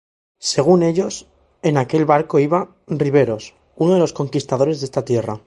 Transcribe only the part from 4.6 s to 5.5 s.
de esta tierra"".